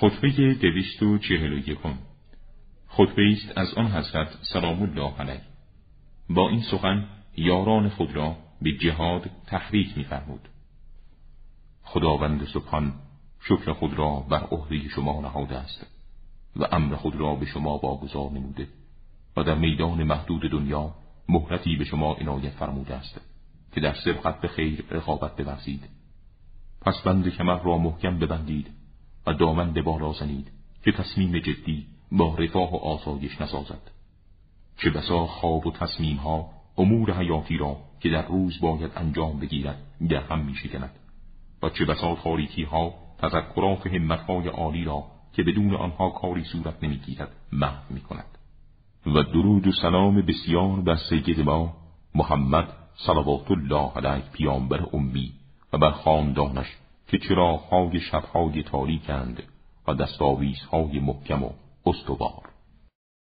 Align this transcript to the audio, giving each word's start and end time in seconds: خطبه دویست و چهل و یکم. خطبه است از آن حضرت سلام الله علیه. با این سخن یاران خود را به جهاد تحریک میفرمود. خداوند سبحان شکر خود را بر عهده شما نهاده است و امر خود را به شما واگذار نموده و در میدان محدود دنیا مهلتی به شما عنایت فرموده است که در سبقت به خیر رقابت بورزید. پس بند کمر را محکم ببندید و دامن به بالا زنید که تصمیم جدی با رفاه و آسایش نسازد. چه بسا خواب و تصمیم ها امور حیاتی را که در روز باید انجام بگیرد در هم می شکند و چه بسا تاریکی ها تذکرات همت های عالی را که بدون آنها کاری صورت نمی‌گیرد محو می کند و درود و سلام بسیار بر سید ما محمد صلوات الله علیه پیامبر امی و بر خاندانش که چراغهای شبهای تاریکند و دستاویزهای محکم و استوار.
خطبه 0.00 0.54
دویست 0.54 1.02
و 1.02 1.18
چهل 1.18 1.52
و 1.52 1.58
یکم. 1.58 1.94
خطبه 2.88 3.32
است 3.32 3.58
از 3.58 3.74
آن 3.74 3.86
حضرت 3.86 4.28
سلام 4.52 4.82
الله 4.82 5.14
علیه. 5.18 5.40
با 6.30 6.48
این 6.48 6.62
سخن 6.70 7.08
یاران 7.36 7.88
خود 7.88 8.16
را 8.16 8.36
به 8.62 8.72
جهاد 8.72 9.30
تحریک 9.46 9.98
میفرمود. 9.98 10.48
خداوند 11.82 12.46
سبحان 12.54 12.92
شکر 13.40 13.72
خود 13.72 13.94
را 13.94 14.20
بر 14.20 14.42
عهده 14.42 14.88
شما 14.88 15.20
نهاده 15.20 15.56
است 15.56 15.86
و 16.56 16.64
امر 16.72 16.96
خود 16.96 17.16
را 17.16 17.34
به 17.34 17.46
شما 17.46 17.78
واگذار 17.78 18.30
نموده 18.30 18.68
و 19.36 19.42
در 19.42 19.54
میدان 19.54 20.02
محدود 20.02 20.50
دنیا 20.50 20.94
مهلتی 21.28 21.76
به 21.76 21.84
شما 21.84 22.14
عنایت 22.14 22.52
فرموده 22.52 22.94
است 22.94 23.20
که 23.72 23.80
در 23.80 23.94
سبقت 24.04 24.40
به 24.40 24.48
خیر 24.48 24.84
رقابت 24.90 25.36
بورزید. 25.36 25.88
پس 26.80 27.02
بند 27.04 27.28
کمر 27.28 27.62
را 27.62 27.78
محکم 27.78 28.18
ببندید 28.18 28.78
و 29.28 29.32
دامن 29.32 29.72
به 29.72 29.82
بالا 29.82 30.12
زنید 30.12 30.50
که 30.84 30.92
تصمیم 30.92 31.38
جدی 31.38 31.86
با 32.12 32.34
رفاه 32.34 32.72
و 32.72 32.76
آسایش 32.76 33.40
نسازد. 33.40 33.90
چه 34.76 34.90
بسا 34.90 35.26
خواب 35.26 35.66
و 35.66 35.72
تصمیم 35.72 36.16
ها 36.16 36.50
امور 36.78 37.12
حیاتی 37.12 37.56
را 37.56 37.76
که 38.00 38.10
در 38.10 38.26
روز 38.26 38.60
باید 38.60 38.90
انجام 38.96 39.40
بگیرد 39.40 39.78
در 40.08 40.22
هم 40.22 40.44
می 40.44 40.54
شکند 40.54 40.90
و 41.62 41.70
چه 41.70 41.84
بسا 41.84 42.14
تاریکی 42.14 42.62
ها 42.62 42.94
تذکرات 43.18 43.86
همت 43.86 44.20
های 44.20 44.48
عالی 44.48 44.84
را 44.84 45.04
که 45.32 45.42
بدون 45.42 45.74
آنها 45.74 46.10
کاری 46.10 46.44
صورت 46.44 46.84
نمی‌گیرد 46.84 47.32
محو 47.52 47.94
می 47.94 48.00
کند 48.00 48.38
و 49.06 49.22
درود 49.22 49.66
و 49.66 49.72
سلام 49.72 50.22
بسیار 50.22 50.80
بر 50.80 50.96
سید 50.96 51.40
ما 51.40 51.76
محمد 52.14 52.68
صلوات 52.96 53.50
الله 53.50 53.92
علیه 53.96 54.24
پیامبر 54.32 54.86
امی 54.92 55.32
و 55.72 55.78
بر 55.78 55.90
خاندانش 55.90 56.76
که 57.08 57.18
چراغهای 57.18 58.00
شبهای 58.00 58.62
تاریکند 58.62 59.42
و 59.88 59.94
دستاویزهای 59.94 61.00
محکم 61.00 61.44
و 61.44 61.50
استوار. 61.86 62.57